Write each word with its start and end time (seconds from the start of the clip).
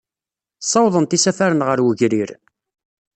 Ssawḍent 0.61 1.15
isafaren 1.17 1.65
ɣer 1.67 1.79
wegrir. 1.85 2.29